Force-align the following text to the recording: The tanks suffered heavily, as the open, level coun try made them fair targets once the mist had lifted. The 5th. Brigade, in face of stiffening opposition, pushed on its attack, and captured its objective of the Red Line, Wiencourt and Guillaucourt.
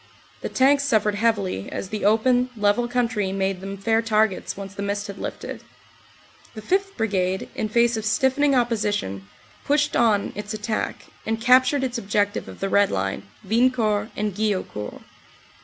The 0.41 0.49
tanks 0.49 0.83
suffered 0.83 1.13
heavily, 1.13 1.71
as 1.71 1.89
the 1.89 2.05
open, 2.05 2.49
level 2.57 2.87
coun 2.87 3.07
try 3.07 3.31
made 3.31 3.61
them 3.61 3.77
fair 3.77 4.01
targets 4.01 4.57
once 4.57 4.73
the 4.73 4.81
mist 4.81 5.05
had 5.05 5.19
lifted. 5.19 5.63
The 6.55 6.61
5th. 6.63 6.97
Brigade, 6.97 7.49
in 7.53 7.69
face 7.69 7.95
of 7.97 8.03
stiffening 8.03 8.55
opposition, 8.55 9.27
pushed 9.63 9.95
on 9.95 10.31
its 10.33 10.55
attack, 10.55 11.05
and 11.23 11.39
captured 11.39 11.83
its 11.83 11.99
objective 11.99 12.47
of 12.47 12.61
the 12.61 12.67
Red 12.67 12.89
Line, 12.89 13.27
Wiencourt 13.47 14.09
and 14.17 14.33
Guillaucourt. 14.33 15.03